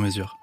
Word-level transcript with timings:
mesure. 0.00 0.38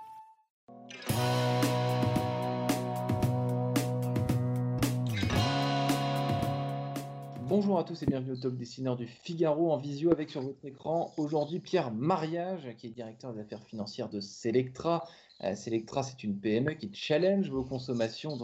Bonjour 7.49 7.79
à 7.79 7.83
tous 7.83 8.03
et 8.03 8.05
bienvenue 8.05 8.33
au 8.33 8.35
Top 8.35 8.55
Dessineur 8.55 8.97
du 8.97 9.07
Figaro 9.07 9.71
en 9.71 9.77
visio 9.77 10.11
avec 10.11 10.29
sur 10.29 10.41
votre 10.41 10.63
écran 10.65 11.13
aujourd'hui 11.17 11.59
Pierre 11.59 11.91
Mariage 11.91 12.67
qui 12.77 12.87
est 12.87 12.89
directeur 12.91 13.33
des 13.33 13.39
affaires 13.39 13.63
financières 13.63 14.09
de 14.09 14.19
Selectra. 14.19 15.07
Euh, 15.43 15.55
Selectra 15.55 16.03
c'est 16.03 16.23
une 16.23 16.39
PME 16.39 16.73
qui 16.73 16.91
challenge 16.93 17.49
vos 17.49 17.63
consommations 17.63 18.37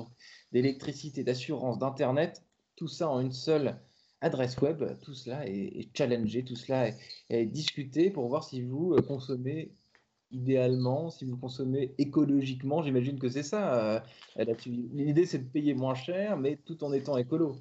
d'électricité, 0.52 1.24
d'assurance, 1.24 1.80
d'internet, 1.80 2.44
tout 2.76 2.88
ça 2.88 3.10
en 3.10 3.20
une 3.20 3.34
seule 3.34 3.80
adresse 4.22 4.58
web, 4.62 4.84
tout 5.02 5.14
cela 5.14 5.46
est, 5.48 5.90
challengé, 5.96 6.46
tout 6.46 6.56
cela 6.56 6.92
est, 7.30 7.46
discuté 7.46 8.10
pour 8.10 8.28
voir 8.30 8.44
si 8.44 8.62
vous 8.62 8.94
euh, 8.94 9.02
consommez 9.02 9.74
idéalement, 10.34 11.10
si 11.10 11.26
vous 11.26 11.38
consommez 11.38 11.94
écologiquement, 11.98 12.82
j'imagine 12.82 13.20
que 13.20 13.30
c'est 13.30 13.44
ça. 13.44 13.76
Euh, 13.76 14.00
l'idée 14.66 15.26
c'est 15.26 15.40
de 15.40 15.50
payer 15.50 15.74
moins 15.74 15.96
cher 15.96 16.38
mais 16.38 16.58
tout 16.58 16.84
en 16.84 16.92
étant 16.92 17.18
écolo. 17.18 17.56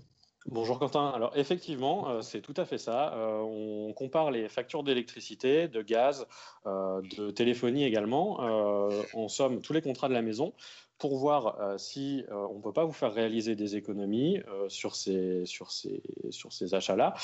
Bonjour 0.47 0.81
Quentin. 0.81 1.11
Alors 1.11 1.37
effectivement, 1.37 2.09
euh, 2.09 2.21
c'est 2.21 2.41
tout 2.41 2.55
à 2.57 2.65
fait 2.65 2.79
ça. 2.79 3.15
Euh, 3.15 3.43
on 3.43 3.93
compare 3.93 4.33
les 4.33 4.49
factures 4.49 4.83
d'électricité, 4.83 5.69
de 5.69 5.83
gaz, 5.83 6.27
de 6.67 7.31
téléphonie 7.31 7.85
également, 7.85 8.41
en 9.15 9.29
somme 9.29 9.61
tous 9.61 9.73
les 9.73 9.83
contrats 9.83 10.09
de 10.09 10.15
la 10.15 10.23
maison 10.23 10.53
pour 11.03 11.17
voir 11.17 11.61
euh, 11.61 11.79
si 11.79 12.25
euh, 12.31 12.47
on 12.53 12.59
ne 12.59 12.63
peut 12.63 12.73
pas 12.73 12.85
vous 12.85 12.93
faire 12.93 13.13
réaliser 13.13 13.57
des 13.57 13.75
économies 13.75 14.41
euh, 14.47 14.69
sur 14.69 14.95
ces, 14.95 15.43
achats-là, 16.75 17.15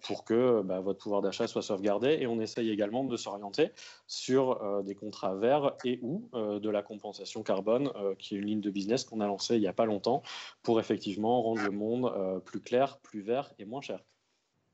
pour 0.00 0.24
que 0.24 0.62
bah, 0.62 0.80
votre 0.80 0.98
pouvoir 0.98 1.20
d'achat 1.20 1.46
soit 1.46 1.60
sauvegardé. 1.60 2.16
Et 2.20 2.26
on 2.26 2.40
essaye 2.40 2.70
également 2.70 3.04
de 3.04 3.14
s'orienter 3.18 3.72
sur 4.06 4.82
des 4.82 4.94
contrats 4.94 5.34
verts 5.34 5.76
et 5.84 5.98
ou 6.00 6.30
de 6.32 6.70
la 6.70 6.82
compensation 6.82 7.42
carbone, 7.42 7.92
qui 8.18 8.34
est 8.34 8.38
une 8.38 8.46
ligne 8.46 8.60
de 8.62 8.70
business 8.70 9.04
qu'on 9.04 9.20
a 9.20 9.26
lancée 9.26 9.56
il 9.56 9.60
n'y 9.60 9.66
a 9.66 9.74
pas 9.74 9.84
longtemps, 9.84 10.22
pour 10.62 10.80
effectivement 10.80 11.42
rendre 11.42 11.62
le 11.62 11.70
monde 11.70 12.40
plus 12.46 12.60
clair, 12.60 12.98
plus 13.00 13.20
vert 13.20 13.52
et 13.58 13.66
moins 13.66 13.82
cher. 13.82 14.00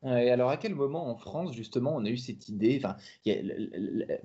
Et 0.04 0.30
alors, 0.30 0.50
à 0.50 0.56
quel 0.56 0.76
moment 0.76 1.08
en 1.10 1.16
France, 1.16 1.52
justement, 1.52 1.96
on 1.96 2.04
a 2.04 2.08
eu 2.08 2.16
cette 2.16 2.48
idée 2.48 2.80
enfin, 2.80 2.96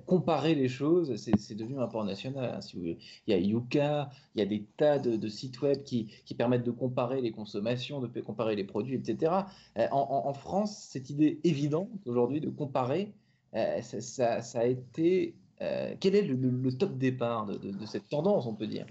Comparer 0.06 0.54
les 0.54 0.68
choses, 0.68 1.16
c'est 1.16 1.54
devenu 1.56 1.80
un 1.80 1.88
port 1.88 2.04
national. 2.04 2.44
Hein, 2.56 2.60
il 2.74 2.96
y 3.26 3.32
a 3.32 3.38
Yuka, 3.38 4.10
il 4.34 4.38
y 4.38 4.42
a 4.42 4.46
des 4.46 4.64
tas 4.76 4.98
de, 5.00 5.28
sites 5.28 5.60
web 5.62 5.82
qui, 5.82 6.08
permettent 6.36 6.64
de 6.64 6.70
comparer 6.70 7.20
les 7.20 7.32
consommations, 7.32 8.00
de 8.00 8.20
comparer 8.20 8.54
les 8.54 8.64
produits, 8.64 8.94
etc. 8.94 9.32
Euh, 9.78 9.88
en, 9.90 10.32
France, 10.32 10.76
cette 10.90 11.10
idée 11.10 11.40
évidente 11.42 11.88
aujourd'hui 12.06 12.40
de 12.40 12.50
comparer, 12.50 13.12
euh, 13.54 13.80
ça, 13.82 14.40
a 14.54 14.66
été. 14.66 15.34
Euh, 15.60 15.94
quel 15.98 16.14
est 16.14 16.22
le, 16.22 16.72
top 16.72 16.96
départ 16.98 17.46
de 17.46 17.86
cette 17.86 18.08
tendance, 18.08 18.46
on 18.46 18.54
peut 18.54 18.66
dire? 18.66 18.86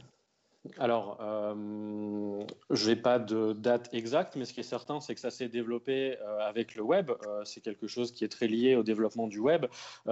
Alors, 0.78 1.18
euh, 1.22 2.46
je 2.70 2.90
n'ai 2.90 2.96
pas 2.96 3.20
de 3.20 3.52
date 3.52 3.90
exacte, 3.94 4.38
mais 4.38 4.46
ce 4.46 4.54
qui 4.54 4.62
est 4.62 4.64
certain, 4.64 5.02
c'est 5.02 5.14
que 5.14 5.20
ça 5.20 5.30
s'est 5.30 5.50
développé 5.50 6.18
euh, 6.22 6.40
avec 6.40 6.76
le 6.76 6.84
web. 6.84 7.12
Euh, 7.28 7.44
c'est 7.44 7.60
quelque 7.60 7.88
chose 7.88 8.14
qui 8.14 8.24
est 8.24 8.30
très 8.30 8.48
lié 8.48 8.78
au 8.78 8.84
développement 8.84 9.28
du 9.28 9.40
web. 9.40 9.66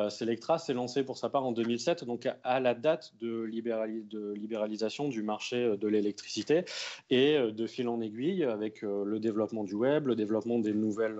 Selectra 0.10 0.58
s'est 0.58 0.74
lancé 0.74 1.04
pour 1.04 1.18
sa 1.18 1.30
part 1.30 1.46
en 1.46 1.54
2007, 1.54 2.04
donc 2.04 2.28
à, 2.44 2.60
la 2.60 2.74
date 2.74 3.14
de, 3.20 3.46
de, 3.46 4.34
libéralisation 4.34 5.08
du 5.08 5.24
marché 5.24 5.78
de 5.78 5.88
l'électricité. 5.88 6.66
Et 7.10 7.38
de 7.38 7.68
fil 7.68 7.88
en 7.88 8.02
aiguille, 8.02 8.44
avec 8.44 8.82
le 8.82 9.20
développement 9.20 9.64
du 9.64 9.76
web, 9.76 10.08
le 10.08 10.16
développement 10.16 10.60
des 10.60 10.74
nouvelles 10.74 11.20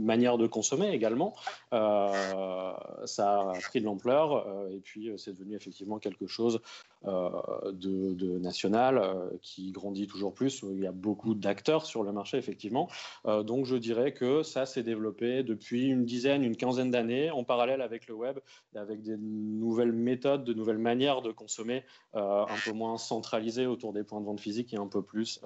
manière 0.00 0.38
de 0.38 0.46
consommer 0.46 0.90
également. 0.92 1.34
Euh, 1.72 2.72
ça 3.04 3.40
a 3.40 3.52
pris 3.52 3.80
de 3.80 3.84
l'ampleur 3.84 4.46
euh, 4.46 4.70
et 4.70 4.80
puis 4.80 5.08
euh, 5.08 5.16
c'est 5.16 5.32
devenu 5.32 5.54
effectivement 5.54 5.98
quelque 5.98 6.26
chose 6.26 6.60
de, 7.04 8.38
national 8.40 9.02
qui 9.40 9.72
grandit 9.72 10.06
toujours 10.06 10.34
plus. 10.34 10.62
Il 10.70 10.80
y 10.80 10.86
a 10.86 10.92
beaucoup 10.92 11.34
d'acteurs 11.34 11.86
sur 11.86 12.02
le 12.02 12.12
marché 12.12 12.36
effectivement. 12.36 12.88
donc 13.24 13.64
je 13.64 13.76
dirais 13.76 14.12
que 14.12 14.42
ça 14.42 14.66
s'est 14.66 14.82
développé 14.82 15.42
depuis 15.42 15.86
une 15.86 16.04
dizaine, 16.04 16.42
une 16.42 16.56
quinzaine 16.56 16.90
d'années 16.90 17.30
en 17.30 17.42
parallèle 17.42 17.80
avec 17.80 18.06
le 18.06 18.14
web, 18.14 18.38
avec 18.74 19.00
des 19.00 19.16
nouvelles 19.16 19.92
méthodes, 19.92 20.44
de 20.44 20.52
nouvelles 20.52 20.78
manières 20.78 21.22
de 21.22 21.32
consommer 21.32 21.84
un 22.12 22.44
peu 22.66 22.72
moins 22.72 22.98
centralisées 22.98 23.66
autour 23.66 23.94
des 23.94 24.04
points 24.04 24.20
de 24.20 24.26
vente 24.26 24.40
physiques 24.40 24.74
et 24.74 24.78
un 24.78 24.88
peu 24.88 25.02
plus 25.02 25.40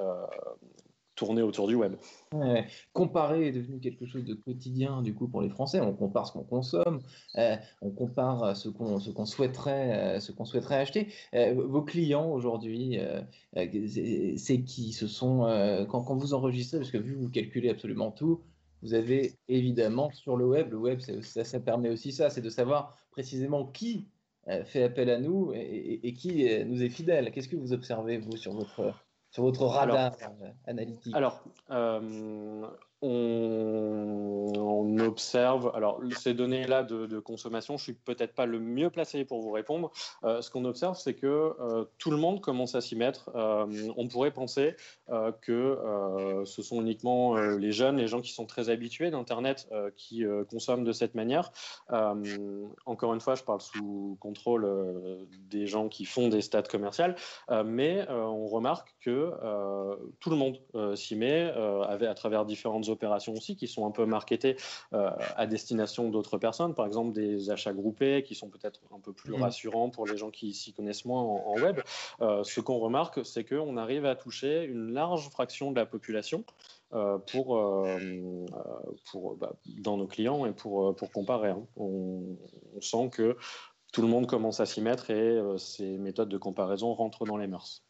tourner 1.14 1.42
autour 1.42 1.68
du 1.68 1.74
web. 1.74 1.96
Comparer 2.92 3.48
est 3.48 3.52
devenu 3.52 3.80
quelque 3.80 4.06
chose 4.06 4.24
de 4.24 4.34
quotidien 4.34 5.02
du 5.02 5.14
coup 5.14 5.28
pour 5.28 5.42
les 5.42 5.48
Français. 5.48 5.80
On 5.80 5.94
compare 5.94 6.26
ce 6.26 6.32
qu'on 6.32 6.44
consomme, 6.44 7.00
euh, 7.36 7.56
on 7.80 7.90
compare 7.90 8.56
ce 8.56 8.68
qu'on 8.68 8.98
ce 8.98 9.10
qu'on 9.10 9.26
souhaiterait 9.26 10.16
euh, 10.16 10.20
ce 10.20 10.32
qu'on 10.32 10.44
souhaiterait 10.44 10.76
acheter. 10.76 11.08
Euh, 11.34 11.54
vos 11.54 11.82
clients 11.82 12.30
aujourd'hui, 12.30 12.98
c'est 13.54 14.62
qui? 14.62 14.92
Ce 14.92 15.06
sont 15.06 15.86
quand, 15.88 16.14
vous 16.14 16.34
enregistrez, 16.34 16.78
parce 16.78 16.90
que 16.90 16.98
vu 16.98 17.14
vous 17.14 17.30
calculez 17.30 17.70
absolument 17.70 18.10
tout, 18.10 18.42
vous 18.82 18.94
avez 18.94 19.34
évidemment 19.48 20.10
sur 20.12 20.36
le 20.36 20.46
web, 20.46 20.70
le 20.70 20.78
web 20.78 21.00
ça, 21.00 21.44
ça 21.44 21.60
permet 21.60 21.90
aussi 21.90 22.12
ça, 22.12 22.30
c'est 22.30 22.42
de 22.42 22.50
savoir 22.50 22.96
précisément 23.10 23.66
qui 23.66 24.08
fait 24.64 24.82
appel 24.82 25.08
à 25.10 25.18
nous 25.18 25.52
et 25.54 26.12
qui 26.14 26.46
nous 26.66 26.82
est 26.82 26.90
fidèle. 26.90 27.30
Qu'est-ce 27.30 27.48
que 27.48 27.56
vous 27.56 27.72
observez 27.72 28.18
vous 28.18 28.36
sur 28.36 28.52
votre 28.52 29.03
sur 29.34 29.42
votre 29.42 29.64
radar 29.64 30.12
euh, 30.22 30.50
analytique. 30.64 31.12
Alors, 31.16 31.42
euh, 31.70 32.68
on, 33.02 34.98
observe, 35.00 35.70
alors 35.74 36.00
ces 36.16 36.34
données-là 36.34 36.82
de, 36.82 37.18
consommation, 37.18 37.76
je 37.76 37.84
suis 37.84 37.92
peut-être 37.94 38.34
pas 38.34 38.46
le 38.46 38.58
mieux 38.58 38.90
placé 38.90 39.24
pour 39.24 39.40
vous 39.40 39.50
répondre. 39.50 39.90
Euh, 40.24 40.40
ce 40.40 40.50
qu'on 40.50 40.64
observe, 40.64 40.96
c'est 40.96 41.14
que 41.14 41.26
euh, 41.60 41.84
tout 41.98 42.10
le 42.10 42.16
monde 42.16 42.40
commence 42.40 42.74
à 42.74 42.80
s'y 42.80 42.96
mettre. 42.96 43.30
Euh, 43.34 43.66
on 43.96 44.08
pourrait 44.08 44.30
penser 44.30 44.76
que 45.40 45.78
ce 46.44 46.62
sont 46.62 46.80
uniquement 46.80 47.36
les 47.36 47.72
jeunes, 47.72 47.96
les 47.96 48.06
gens 48.06 48.20
qui 48.20 48.32
sont 48.32 48.46
très 48.46 48.70
habitués 48.70 49.10
d'Internet, 49.10 49.68
qui 49.96 50.24
consomment 50.48 50.84
de 50.84 50.92
cette 50.92 51.14
manière. 51.14 51.50
encore 52.86 53.14
une 53.14 53.20
fois, 53.20 53.34
je 53.34 53.42
parle 53.42 53.60
sous 53.60 54.16
contrôle 54.20 55.26
des 55.50 55.66
gens 55.66 55.88
qui 55.88 56.04
font 56.04 56.28
des 56.28 56.40
stats 56.40 56.62
commerciales, 56.62 57.16
mais 57.64 58.06
on 58.10 58.46
remarque 58.46 58.94
que 59.00 59.30
tout 60.20 60.30
le 60.30 60.36
monde 60.36 60.58
s'y 60.96 61.16
met, 61.16 61.52
à 61.52 62.14
travers 62.14 62.44
différentes 62.44 62.88
opérations 62.94 63.32
aussi 63.32 63.56
qui 63.56 63.68
sont 63.68 63.86
un 63.86 63.90
peu 63.90 64.06
marketées 64.06 64.56
euh, 64.92 65.10
à 65.36 65.46
destination 65.46 66.08
d'autres 66.08 66.38
personnes, 66.38 66.74
par 66.74 66.86
exemple 66.86 67.12
des 67.12 67.50
achats 67.50 67.72
groupés 67.72 68.22
qui 68.22 68.34
sont 68.34 68.48
peut-être 68.48 68.80
un 68.94 69.00
peu 69.00 69.12
plus 69.12 69.32
mmh. 69.32 69.42
rassurants 69.42 69.90
pour 69.90 70.06
les 70.06 70.16
gens 70.16 70.30
qui 70.30 70.54
s'y 70.54 70.72
connaissent 70.72 71.04
moins 71.04 71.20
en, 71.20 71.54
web. 71.60 71.80
Euh, 72.20 72.42
ce 72.44 72.60
qu'on 72.60 72.78
remarque, 72.78 73.24
c'est 73.24 73.44
qu'on 73.44 73.76
arrive 73.76 74.06
à 74.06 74.14
toucher 74.16 74.64
une 74.64 74.92
large 74.92 75.28
fraction 75.28 75.70
de 75.70 75.76
la 75.76 75.86
population. 75.86 76.44
Euh, 76.92 77.18
pour, 77.18 77.60
pour 79.10 79.36
bah, 79.36 79.56
dans 79.80 79.96
nos 79.96 80.06
clients 80.06 80.46
et 80.46 80.52
pour, 80.52 80.94
pour 80.94 81.10
comparer. 81.10 81.48
Hein. 81.48 81.66
On, 81.76 82.36
on, 82.76 82.80
sent 82.80 83.10
que 83.10 83.36
tout 83.92 84.00
le 84.00 84.06
monde 84.06 84.28
commence 84.28 84.60
à 84.60 84.66
s'y 84.66 84.80
mettre 84.80 85.10
et 85.10 85.40
ces 85.58 85.98
méthodes 85.98 86.28
de 86.28 86.38
comparaison 86.38 86.94
rentrent 86.94 87.24
dans 87.24 87.36
les 87.36 87.48
mœurs. 87.48 87.82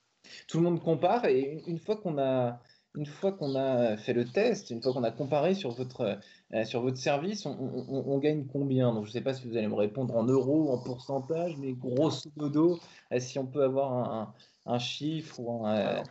Tout 0.49 0.59
le 0.59 0.65
monde 0.65 0.81
compare 0.83 1.27
et 1.27 1.63
une 1.67 1.79
fois 1.79 1.97
qu'on 1.97 2.19
a 2.19 2.61
une 2.97 3.07
fois 3.07 3.33
qu'on 3.33 3.57
a 3.57 3.97
fait 3.97 4.13
le 4.13 4.25
test, 4.25 4.71
une 4.71 4.81
fois 4.81 4.93
qu'on 4.93 5.03
a 5.03 5.11
comparé 5.11 5.55
sur 5.55 5.71
votre, 5.71 6.19
euh, 6.55 6.65
sur 6.65 6.81
votre 6.81 6.97
service, 6.97 7.45
on, 7.47 8.19
gagne 8.19 8.47
combien? 8.47 8.93
Donc, 8.95 9.05
je 9.05 9.11
ne 9.11 9.13
sais 9.13 9.21
pas 9.21 9.35
si 9.35 9.49
vous 9.49 9.57
allez 9.57 9.67
me 9.67 9.75
répondre 9.75 10.17
en 10.17 10.25
euros, 10.25 10.71
en 10.73 10.79
pourcentage, 10.79 11.57
mais 11.59 11.73
grosso 11.73 12.31
modo, 12.37 12.79
euh, 13.13 13.19
si 13.19 13.39
on 13.39 13.47
peut 13.47 13.65
avoir 13.65 14.35
un, 14.67 14.79
chiffre 14.79 15.41
ou 15.41 15.67
un. 15.67 15.77
Euh, 15.77 16.03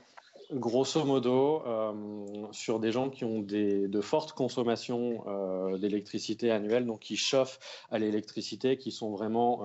grosso 0.51 1.03
modo, 1.05 1.63
sur 2.51 2.79
des 2.79 2.91
gens 2.91 3.09
qui 3.09 3.23
ont 3.23 3.39
des, 3.39 3.87
de 3.87 4.01
fortes 4.01 4.33
consommations 4.33 5.23
d'électricité 5.79 6.51
annuelle, 6.51 6.85
donc 6.85 6.99
qui 6.99 7.15
chauffent 7.15 7.59
à 7.89 7.97
l'électricité, 7.97 8.77
qui 8.77 8.91
sont 8.91 9.09
vraiment 9.09 9.63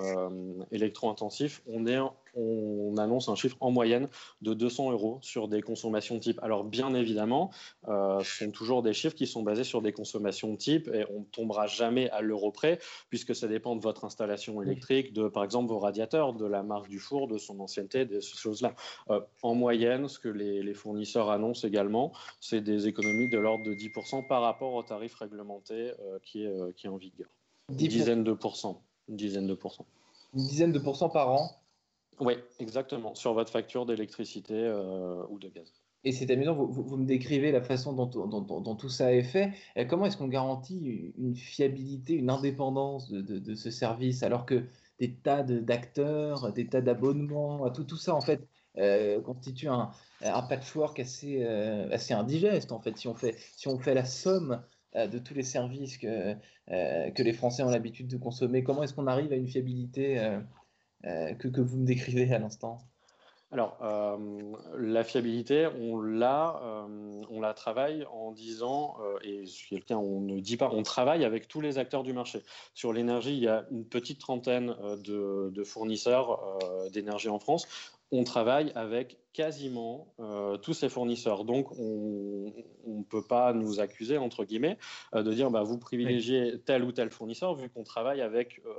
électro-intensifs, 0.71 1.63
on 1.67 1.85
est 1.85 1.99
on 2.39 2.97
annonce 2.97 3.29
un 3.29 3.35
chiffre 3.35 3.57
en 3.61 3.71
moyenne 3.71 4.09
de 4.43 4.55
200 4.55 4.93
euros 4.93 5.19
sur 5.23 5.49
des 5.49 5.61
consommations 5.61 6.19
type. 6.19 6.39
Alors 6.43 6.65
bien 6.65 6.95
évidemment, 6.95 7.51
ce 7.87 8.23
sont 8.23 8.51
toujours 8.51 8.83
des 8.83 8.93
chiffres 8.93 9.15
qui 9.15 9.27
sont 9.27 9.43
basés 9.43 9.65
sur 9.65 9.83
des 9.83 9.93
consommations 9.93 10.57
type 10.57 10.89
et 10.89 11.05
on 11.11 11.21
ne 11.21 11.25
tombera 11.25 11.67
jamais 11.67 12.11
à 12.11 12.21
l'euro 12.21 12.51
près 12.51 12.79
puisque 13.11 13.35
ça 13.35 13.49
dépend 13.49 13.77
de 13.77 13.83
votre 13.83 14.05
installation 14.05 14.63
électrique, 14.63 15.13
de 15.13 15.29
par 15.29 15.45
exemple 15.45 15.69
vos 15.69 15.79
radiateurs, 15.79 16.35
de 16.35 16.47
la 16.47 16.63
marque 16.63 16.89
du 16.89 16.99
four, 16.99 17.29
de 17.29 17.39
son 17.39 17.61
ancienneté, 17.61 18.05
de 18.05 18.21
ces 18.21 18.37
choses-là. 18.37 18.75
en 19.43 19.55
moyenne, 19.55 20.09
ce 20.09 20.19
que 20.19 20.29
les, 20.29 20.63
les 20.63 20.75
fournisseurs 20.75 21.31
annoncent 21.31 21.67
également, 21.67 22.13
c'est 22.41 22.61
des 22.61 22.87
économies 22.87 23.29
de 23.29 23.39
l'ordre 23.39 23.65
de 23.65 23.75
10% 23.75 24.27
par 24.27 24.43
rapport 24.43 24.75
au 24.75 24.83
tarif 24.83 25.15
réglementé 25.15 25.93
qui, 26.23 26.45
est, 26.45 26.75
qui 26.77 26.87
est 26.87 26.91
en 26.91 26.97
vigueur. 26.97 27.29
Une 27.71 27.77
dizaine 27.77 28.25
de 28.25 28.33
pourcents. 28.33 28.83
Une 29.09 29.17
dizaine 29.17 29.47
de 29.47 29.55
pourcents. 29.55 29.87
Une 30.35 30.47
dizaine 30.47 30.73
de 30.73 30.79
pourcents 30.79 31.09
par 31.09 31.31
an 31.31 31.51
Oui, 32.21 32.35
exactement, 32.59 33.15
sur 33.15 33.35
votre 33.35 33.51
facture 33.51 33.87
d'électricité 33.87 34.55
euh, 34.55 35.23
ou 35.31 35.39
de 35.39 35.49
gaz. 35.49 35.73
Et 36.05 36.13
c'est 36.13 36.31
amusant, 36.31 36.55
vous, 36.55 36.71
vous, 36.71 36.97
me 36.97 37.07
décrivez 37.07 37.51
la 37.51 37.61
façon 37.61 37.93
dont, 37.93 38.77
tout 38.77 38.89
ça 38.89 39.13
est 39.13 39.25
fait. 39.25 39.53
comment 39.89 40.07
est-ce 40.07 40.17
qu'on 40.17 40.29
garantit 40.29 41.13
une 41.19 41.35
fiabilité, 41.35 42.15
une 42.15 42.31
indépendance 42.31 43.11
de, 43.11 43.55
ce 43.55 43.71
service 43.71 44.23
alors 44.23 44.47
que 44.47 44.65
des 45.01 45.15
tas 45.15 45.43
d'acteurs, 45.43 46.53
des 46.53 46.69
tas 46.69 46.81
d'abonnements, 46.81 47.69
tout, 47.71 47.85
tout 47.85 47.97
ça 47.97 48.15
en 48.15 48.21
fait 48.21 48.47
euh, 48.79 49.21
constitue 49.21 49.69
un, 49.69 49.91
un, 50.23 50.43
patchwork 50.43 51.01
assez, 51.01 51.43
euh, 51.43 51.89
assez 51.91 52.15
indigeste 52.15 52.71
en 52.71 52.81
fait. 52.81 52.97
Si 52.97 53.09
on 53.09 53.15
fait, 53.15 53.37
si 53.57 53.67
on 53.67 53.79
fait 53.79 53.95
la 53.95 54.05
somme 54.05 54.63
euh, 54.97 55.07
de 55.07 55.19
tous 55.19 55.35
les 55.35 55.43
services 55.43 55.99
que, 55.99 56.35
euh, 56.71 57.11
que 57.11 57.23
les 57.23 57.35
Français 57.35 57.63
ont 57.63 57.71
l'habitude 57.71 58.09
de 58.09 58.17
consommer 58.17 58.63
Comment 58.63 58.83
est-ce 58.83 58.95
qu'on 58.95 59.07
arrive 59.07 59.33
à 59.33 59.37
une 59.37 59.47
fiabilité 59.47 60.19
euh, 60.19 60.41
que, 61.03 61.49
que, 61.49 61.61
vous 61.61 61.79
me 61.79 61.87
décrivez 61.87 62.33
à 62.35 62.39
l'instant 62.39 62.79
alors, 63.51 63.79
la 64.77 65.05
fiabilité, 65.05 65.67
on 65.81 66.03
la, 66.03 66.87
on 67.31 67.41
la 67.41 67.55
travaille 67.55 68.05
en 68.13 68.31
disant, 68.31 68.99
et 69.25 69.45
quelqu'un, 69.71 69.97
on 69.97 70.21
ne 70.21 70.39
dit 70.39 70.59
pas, 70.59 70.69
on 70.71 70.83
travaille 70.83 71.25
avec 71.25 71.49
tous 71.49 71.63
les 71.63 71.79
acteurs 71.79 72.03
du 72.03 72.13
marché. 72.13 72.43
Sur 72.75 72.93
l'énergie, 72.93 73.35
il 73.35 73.43
y 73.43 73.49
a 73.49 73.65
une 73.71 73.87
petite 73.87 74.21
trentaine 74.21 74.77
de, 75.03 75.51
de 75.51 75.65
fournisseurs 75.65 76.59
d'énergie 76.93 77.31
en 77.31 77.39
France 77.39 77.67
on 78.11 78.25
travaille 78.25 78.73
avec 78.75 79.19
quasiment 79.33 80.15
euh, 80.19 80.57
tous 80.57 80.73
ces 80.73 80.89
fournisseurs. 80.89 81.45
Donc, 81.45 81.71
on 81.79 82.53
ne 82.87 83.03
peut 83.03 83.23
pas 83.23 83.53
nous 83.53 83.81
accuser, 83.81 84.19
entre 84.19 84.45
guillemets, 84.45 84.79
euh, 85.15 85.23
de 85.23 85.33
dire 85.33 85.51
bah, 85.51 85.63
vous 85.63 85.79
privilégiez 85.79 86.59
tel 86.65 86.85
ou 86.85 86.93
tel 86.93 87.11
fournisseur 87.11 87.55
vu 87.55 87.69
qu'on 87.69 87.85
travaille 87.85 88.23
avec 88.23 88.63
euh, 88.67 88.71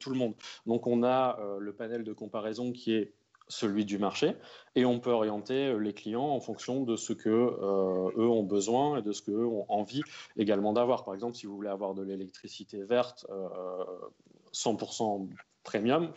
tout 0.00 0.10
le 0.10 0.16
monde. 0.16 0.34
Donc, 0.66 0.86
on 0.86 1.02
a 1.02 1.38
le 1.58 1.72
panel 1.72 2.04
de 2.04 2.12
comparaison 2.12 2.72
qui 2.72 2.94
est 2.94 3.12
celui 3.48 3.84
du 3.84 3.98
marché 3.98 4.34
et 4.74 4.84
on 4.84 4.98
peut 4.98 5.12
orienter 5.12 5.78
les 5.78 5.94
clients 5.94 6.28
en 6.30 6.40
fonction 6.40 6.82
de 6.82 6.96
ce 6.96 7.12
que 7.12 7.28
eux 7.30 8.28
ont 8.28 8.42
besoin 8.42 8.98
et 8.98 9.02
de 9.02 9.12
ce 9.12 9.22
qu'eux 9.22 9.46
ont 9.46 9.66
envie 9.68 10.02
également 10.36 10.72
d'avoir. 10.72 11.04
Par 11.04 11.14
exemple, 11.14 11.36
si 11.36 11.46
vous 11.46 11.54
voulez 11.54 11.68
avoir 11.68 11.94
de 11.94 12.02
l'électricité 12.02 12.82
verte 12.82 13.24
100% 14.52 15.28
premium, 15.66 16.12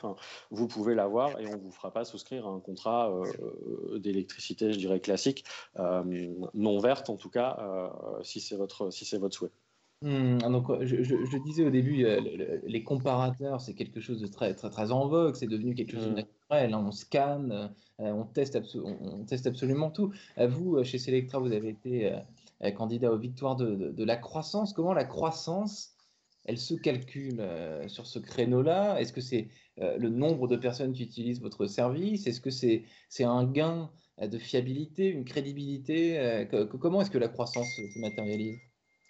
vous 0.52 0.68
pouvez 0.68 0.96
l'avoir 0.96 1.40
et 1.40 1.48
on 1.48 1.58
ne 1.58 1.62
vous 1.62 1.72
fera 1.72 1.92
pas 1.92 2.06
souscrire 2.06 2.48
à 2.48 2.52
un 2.52 2.60
contrat 2.60 3.12
euh, 3.12 3.98
d'électricité, 3.98 4.72
je 4.72 4.78
dirais 4.78 5.00
classique, 5.00 5.44
euh, 5.80 6.04
non 6.54 6.80
verte 6.80 7.10
en 7.10 7.18
tout 7.18 7.30
cas, 7.30 7.58
euh, 7.60 8.24
si 8.24 8.40
c'est 8.40 8.56
votre, 8.56 8.92
si 8.92 9.18
votre 9.18 9.36
souhait. 9.36 9.52
Hmm, 10.02 10.38
donc, 10.38 10.68
je, 10.86 11.04
je, 11.04 11.44
disais 11.44 11.66
au 11.66 11.70
début, 11.70 12.06
les 12.64 12.84
comparateurs, 12.84 13.60
c'est 13.60 13.74
quelque 13.74 14.00
chose 14.00 14.22
de 14.22 14.28
très, 14.28 14.54
très, 14.54 14.70
très 14.70 14.92
en 14.92 15.08
vogue, 15.08 15.36
c'est 15.36 15.48
devenu 15.48 15.76
quelque 15.76 15.92
chose 15.92 16.06
de 16.06 16.12
hmm. 16.12 16.16
naturel. 16.16 16.74
Hein. 16.74 16.84
on 16.88 16.92
scanne, 16.92 17.72
on, 17.98 18.24
teste 18.24 18.58
on, 18.76 19.26
teste 19.26 19.46
absolument 19.46 19.92
tout. 19.92 20.14
Vous, 20.38 20.82
chez 20.84 21.00
Selectra, 21.00 21.40
vous 21.40 21.52
avez 21.52 21.70
été 21.70 22.18
candidat 22.78 23.12
aux 23.12 23.18
victoires 23.18 23.58
de, 23.58 23.92
de 23.92 24.04
la 24.06 24.16
croissance. 24.16 24.72
Comment 24.74 24.94
la 24.94 25.06
croissance 25.06 25.96
elle 26.46 26.58
se 26.58 26.74
calcule 26.74 27.40
euh, 27.40 27.88
sur 27.88 28.08
ce 28.08 28.18
créneau-là? 28.18 29.00
Est-ce 29.00 29.14
que 29.14 29.22
c'est 29.22 29.50
euh, 29.80 29.98
le 29.98 30.10
nombre 30.10 30.48
de 30.48 30.56
personnes 30.56 30.94
qui 30.94 31.04
utilisent 31.04 31.42
votre 31.42 31.68
service? 31.68 32.26
Est-ce 32.28 32.42
que 32.42 32.50
c'est 32.50 32.84
un 33.24 33.46
gain 33.46 33.92
euh, 34.20 34.28
de 34.28 34.38
fiabilité, 34.38 35.10
une 35.10 35.26
crédibilité 35.26 36.48
Comment 36.80 37.02
est-ce 37.02 37.12
que 37.12 37.18
la 37.18 37.28
croissance 37.28 37.68
se 37.76 38.00
matérialise? 38.00 38.58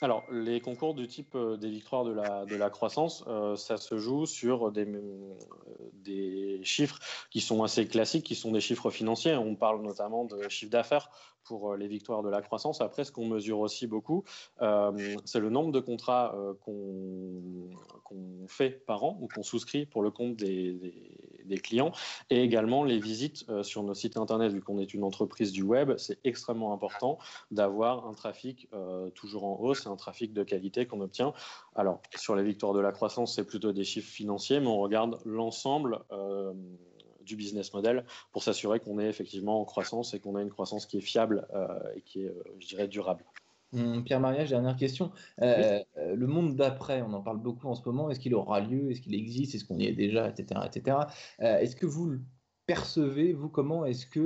Alors, 0.01 0.23
les 0.31 0.61
concours 0.61 0.93
du 0.93 1.07
type 1.07 1.37
des 1.59 1.69
victoires 1.69 2.05
de 2.05 2.55
la, 2.55 2.69
croissance, 2.69 3.25
ça 3.55 3.77
se 3.77 3.97
joue 3.97 4.25
sur 4.25 4.71
des, 4.71 4.87
des, 5.93 6.61
chiffres 6.63 6.99
qui 7.29 7.41
sont 7.41 7.63
assez 7.63 7.85
classiques, 7.87 8.25
qui 8.25 8.35
sont 8.35 8.51
des 8.51 8.61
chiffres 8.61 8.89
financiers. 8.91 9.35
On 9.35 9.55
parle 9.55 9.81
notamment 9.81 10.25
de 10.25 10.47
chiffre 10.47 10.71
d'affaires 10.71 11.09
pour 11.43 11.71
euh, 11.73 11.77
les 11.77 11.87
victoires 11.87 12.21
de 12.21 12.29
la 12.29 12.41
croissance. 12.41 12.79
Après, 12.79 13.03
ce 13.03 13.11
qu'on 13.11 13.27
mesure 13.27 13.59
aussi 13.59 13.87
beaucoup, 13.87 14.23
euh, 14.61 15.15
c'est 15.25 15.39
le 15.39 15.49
nombre 15.49 15.71
de 15.71 15.79
contrats 15.79 16.35
euh, 16.35 16.53
qu'on 16.53 18.47
fait 18.47 18.85
par 18.85 19.03
an 19.03 19.17
ou 19.19 19.27
qu'on 19.27 19.43
souscrit 19.43 19.85
pour 19.85 20.01
le 20.01 20.11
compte 20.11 20.35
des, 20.35 21.08
clients 21.57 21.91
et 22.29 22.41
également 22.41 22.83
les 22.83 22.99
visites 22.99 23.45
sur 23.63 23.83
nos 23.83 23.93
sites 23.93 24.17
internet. 24.17 24.51
Vu 24.51 24.61
qu'on 24.61 24.79
est 24.79 24.93
une 24.93 25.03
entreprise 25.03 25.51
du 25.51 25.63
web, 25.63 25.97
c'est 25.97 26.19
extrêmement 26.23 26.73
important 26.73 27.17
d'avoir 27.51 28.07
un 28.07 28.13
trafic 28.13 28.69
toujours 29.15 29.45
en 29.45 29.59
hausse 29.59 29.85
et 29.85 29.89
un 29.89 29.95
trafic 29.95 30.33
de 30.33 30.43
qualité 30.43 30.85
qu'on 30.85 31.01
obtient. 31.01 31.33
Alors, 31.75 32.01
sur 32.15 32.35
les 32.35 32.43
victoires 32.43 32.73
de 32.73 32.79
la 32.79 32.91
croissance, 32.91 33.35
c'est 33.35 33.45
plutôt 33.45 33.71
des 33.71 33.83
chiffres 33.83 34.11
financiers, 34.11 34.59
mais 34.59 34.67
on 34.67 34.79
regarde 34.79 35.19
l'ensemble 35.25 35.99
du 37.29 37.35
business 37.35 37.73
model 37.73 38.05
pour 38.31 38.43
s'assurer 38.43 38.79
qu'on 38.79 38.99
est 38.99 39.07
effectivement 39.07 39.61
en 39.61 39.65
croissance 39.65 40.13
et 40.13 40.19
qu'on 40.19 40.35
a 40.35 40.41
une 40.41 40.49
croissance 40.49 40.85
qui 40.85 40.97
est 40.97 41.01
fiable 41.01 41.47
euh, 41.53 41.79
et 41.95 42.01
qui 42.01 42.23
est, 42.23 42.29
euh, 42.29 42.43
je 42.59 42.67
dirais, 42.67 42.87
durable. 42.87 43.23
Pierre 44.05 44.19
Mariage, 44.19 44.49
dernière 44.49 44.75
question. 44.75 45.11
Euh, 45.41 45.79
le 45.97 46.27
monde 46.27 46.55
d'après, 46.55 47.01
on 47.01 47.13
en 47.13 47.21
parle 47.21 47.39
beaucoup 47.39 47.67
en 47.67 47.75
ce 47.75 47.83
moment. 47.85 48.09
Est-ce 48.09 48.19
qu'il 48.19 48.33
aura 48.33 48.61
lieu? 48.61 48.91
Est-ce 48.91 49.01
qu'il 49.01 49.15
existe? 49.15 49.55
Est-ce 49.55 49.65
qu'on 49.65 49.77
y 49.77 49.85
est 49.85 49.93
déjà? 49.93 50.29
Etc. 50.29 50.59
etc. 50.65 50.97
est-ce 51.39 51.75
que 51.75 51.85
vous 51.85 52.07
le 52.07 52.21
percevez 52.65 53.33
Vous, 53.33 53.49
comment 53.49 53.85
est-ce 53.85 54.05
que 54.05 54.25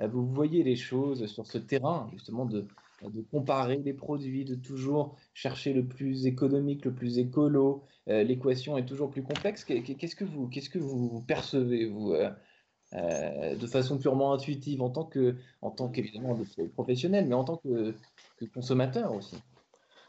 vous 0.00 0.26
voyez 0.26 0.62
les 0.62 0.76
choses 0.76 1.26
sur 1.26 1.46
ce 1.46 1.58
terrain, 1.58 2.08
justement, 2.12 2.44
de, 2.44 2.66
de 3.02 3.22
comparer 3.22 3.78
les 3.78 3.94
produits, 3.94 4.44
de 4.44 4.54
toujours 4.54 5.16
chercher 5.34 5.72
le 5.72 5.86
plus 5.86 6.26
économique, 6.26 6.84
le 6.84 6.94
plus 6.94 7.18
écolo? 7.18 7.84
Euh, 8.08 8.22
l'équation 8.24 8.76
est 8.76 8.86
toujours 8.86 9.10
plus 9.10 9.22
complexe. 9.22 9.64
Qu'est-ce 9.64 10.16
que 10.16 10.24
vous, 10.24 10.48
qu'est-ce 10.48 10.70
que 10.70 10.78
vous 10.78 11.22
percevez 11.22 11.86
vous 11.86 12.14
euh, 12.94 12.98
euh, 12.98 13.56
de 13.56 13.66
façon 13.66 13.98
purement 13.98 14.32
intuitive 14.32 14.82
en 14.82 14.90
tant 14.90 15.04
que, 15.04 15.36
en 15.60 15.70
tant 15.70 15.88
qu'évidemment 15.88 16.38
professionnel, 16.74 17.26
mais 17.26 17.34
en 17.34 17.44
tant 17.44 17.56
que, 17.56 17.94
consommateur 18.54 19.14
aussi. 19.14 19.36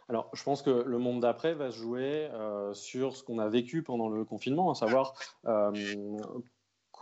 Alors, 0.09 0.29
je 0.33 0.43
pense 0.43 0.61
que 0.61 0.69
le 0.69 0.97
monde 0.97 1.21
d'après 1.21 1.53
va 1.53 1.71
se 1.71 1.77
jouer 1.77 2.27
sur 2.73 3.15
ce 3.15 3.23
qu'on 3.23 3.39
a 3.39 3.47
vécu 3.47 3.83
pendant 3.83 4.09
le 4.09 4.25
confinement, 4.25 4.71
à 4.71 4.75
savoir 4.75 5.13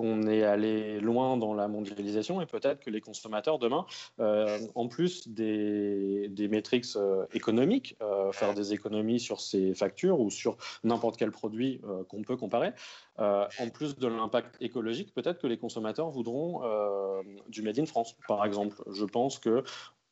qu'on 0.02 0.28
est 0.28 0.44
allé 0.44 1.00
loin 1.00 1.38
dans 1.38 1.54
la 1.54 1.68
mondialisation 1.68 2.42
et 2.42 2.48
peut-être 2.48 2.80
que 2.80 2.90
les 2.90 3.02
consommateurs 3.02 3.60
demain, 3.60 3.86
euh, 4.20 4.60
en 4.74 4.88
plus 4.88 5.28
des, 5.28 6.28
des 6.30 6.48
métriques 6.48 6.88
euh, 6.96 7.26
économiques, 7.34 7.96
euh, 8.02 8.32
faire 8.32 8.56
des 8.56 8.74
économies 8.74 9.20
sur 9.20 9.40
ces 9.40 9.76
factures 9.76 10.20
ou 10.20 10.32
sur 10.32 10.58
n'importe 10.84 11.18
quel 11.18 11.32
produit 11.32 11.82
qu'on 12.10 12.24
peut 12.24 12.38
comparer, 12.38 12.72
en 13.18 13.70
plus 13.72 13.96
de 13.98 14.08
l'impact 14.08 14.58
écologique, 14.62 15.14
peut-être 15.14 15.40
que 15.40 15.48
les 15.48 15.58
consommateurs 15.58 16.10
voudront 16.10 16.62
du 17.50 17.62
Made 17.62 17.80
in 17.80 17.86
France, 17.86 18.16
par 18.28 18.44
exemple. 18.46 18.82
Je 18.92 19.06
pense 19.06 19.38
que 19.38 19.64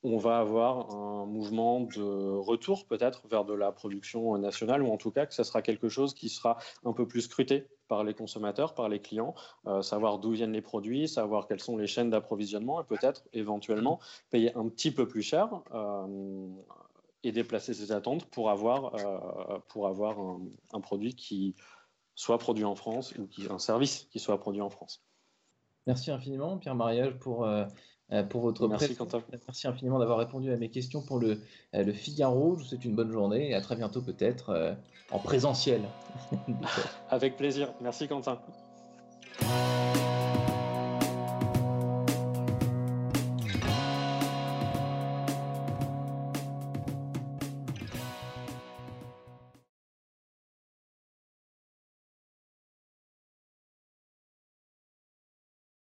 on 0.04 0.18
va 0.18 0.40
avoir 0.40 0.96
un 0.96 1.26
mouvement 1.26 1.82
de 1.82 2.38
retour 2.38 2.86
peut-être 2.86 3.28
vers 3.28 3.44
de 3.44 3.54
la 3.54 3.72
production 3.72 4.38
nationale, 4.38 4.82
ou 4.82 4.92
en 4.92 4.98
tout 4.98 5.12
cas 5.12 5.26
que 5.26 5.34
ce 5.34 5.44
sera 5.44 5.62
quelque 5.62 5.90
chose 5.90 6.14
qui 6.14 6.30
sera 6.30 6.58
un 6.86 6.94
peu 6.94 7.08
plus 7.08 7.22
scruté 7.22 7.68
par 7.88 8.04
les 8.04 8.14
consommateurs, 8.14 8.76
par 8.76 8.88
les 8.88 9.02
clients, 9.02 9.34
euh, 9.66 9.82
savoir 9.82 10.20
d'où 10.20 10.32
viennent 10.32 10.54
les 10.54 10.62
produits, 10.62 11.10
savoir 11.10 11.48
quelles 11.48 11.60
sont 11.60 11.76
les 11.76 11.88
chaînes 11.88 12.12
d'approvisionnement 12.12 12.82
et 12.82 12.86
peut-être 12.86 13.24
éventuellement 13.34 14.00
payer 14.30 14.56
un 14.56 14.70
petit 14.70 14.92
peu 14.92 15.08
plus 15.08 15.24
cher 15.24 15.50
euh, 15.74 16.48
et 17.24 17.32
déplacer 17.34 17.74
ses 17.74 17.92
attentes 17.92 18.26
pour 18.28 18.50
avoir, 18.50 18.96
euh, 18.96 19.60
pour 19.68 19.88
avoir 19.88 20.18
un, 20.72 20.82
produit 20.82 21.16
qui 21.16 21.56
soit 22.16 22.38
produit 22.38 22.64
en 22.64 22.76
France 22.76 23.14
ou 23.18 23.28
un 23.52 23.60
service 23.60 24.08
qui 24.12 24.20
soit 24.20 24.40
produit 24.40 24.62
en 24.62 24.70
France. 24.70 25.04
Merci 25.88 26.12
infiniment, 26.12 26.58
Pierre 26.58 26.76
Mariage, 26.76 27.18
pour 27.18 27.48
pour 28.30 28.42
votre 28.42 28.68
Merci, 28.68 28.96
Quentin. 28.96 29.22
Merci 29.48 29.68
infiniment 29.68 30.00
d'avoir 30.00 30.18
répondu 30.18 30.52
à 30.52 30.58
mes 30.58 30.70
questions 30.70 31.02
pour 31.02 31.20
le, 31.20 31.42
euh, 31.76 31.84
le 31.84 31.94
Figaro. 31.94 32.56
Je 32.56 32.62
vous 32.62 32.66
souhaite 32.70 32.86
une 32.86 32.96
bonne 32.96 33.12
journée 33.12 33.52
et 33.52 33.54
à 33.54 33.62
très 33.62 33.76
bientôt 33.76 34.02
peut-être 34.02 34.50
euh, 34.50 34.74
en 35.12 35.20
présentiel. 35.20 35.82
Avec 37.10 37.38
plaisir. 37.38 37.74
Merci 37.82 38.08
Quentin. 38.08 38.40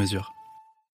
mesure. 0.00 0.34